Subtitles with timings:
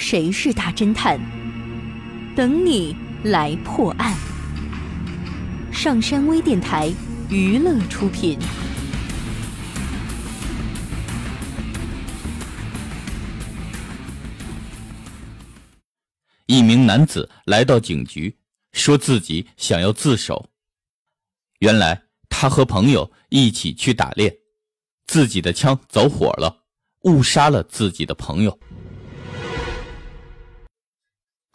[0.00, 1.18] 谁是大侦探？
[2.36, 4.16] 等你来破案。
[5.72, 6.88] 上山微电台
[7.28, 8.38] 娱乐出品。
[16.46, 18.34] 一名男子来到警局，
[18.72, 20.48] 说自己想要自首。
[21.58, 24.32] 原来他和朋友一起去打猎，
[25.08, 26.62] 自己的枪走火了，
[27.02, 28.56] 误杀了自己的朋友。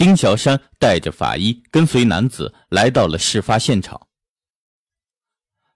[0.04, 4.10] 丁小山带着法医跟随男子来到了事发现场。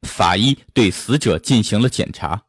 [0.02, 2.48] 法医对死者进行了检查，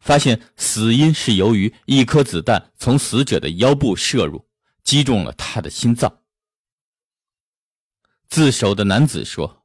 [0.00, 4.46] 发现死因是由于一颗子弹从死者的腰部射入。
[4.82, 6.20] 击中了他的心脏。
[8.28, 9.64] 自首的男子说：“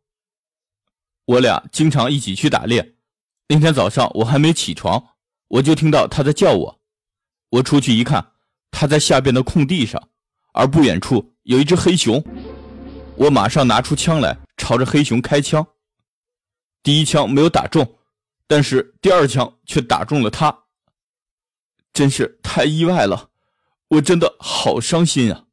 [1.25, 2.95] 我俩经常一起去打猎，
[3.49, 5.15] 那天早上我还没起床，
[5.47, 6.81] 我就听到他在叫我。
[7.49, 8.33] 我出去一看，
[8.71, 10.09] 他在下边的空地上，
[10.55, 12.23] 而不远处有一只黑熊。
[13.15, 15.65] 我马上拿出枪来，朝着黑熊开枪。
[16.81, 17.97] 第一枪没有打中，
[18.47, 20.63] 但是第二枪却打中了他。
[21.93, 23.29] 真是太意外了。”
[23.87, 25.45] 我真的好伤心啊！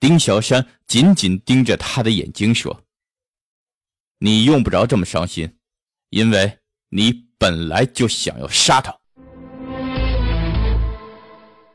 [0.00, 2.84] 丁小山紧紧盯着他的眼睛说
[4.18, 5.58] ：“你用不着这么伤心，
[6.08, 8.98] 因为你本来就想要杀他。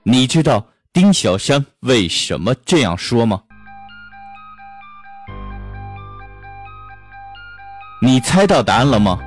[0.01, 0.67] 你知道
[0.97, 3.39] 丁小山为什么这样说吗？
[8.01, 9.19] 你猜到答案了吗？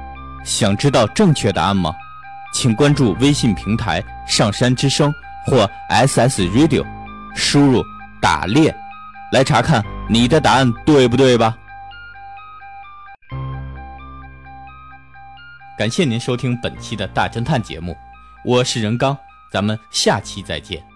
[0.44, 1.94] 想知道正确答案吗？”
[2.52, 5.14] 请关注微信平台“上山之声”
[5.46, 6.84] 或 “SS Radio”，
[7.36, 7.84] 输入
[8.20, 8.74] “打猎”
[9.30, 11.56] 来查看你的答案对不对吧？
[15.78, 17.96] 感谢您收听本期的大侦探节目，
[18.44, 19.16] 我是任刚，
[19.52, 20.89] 咱们下期再见。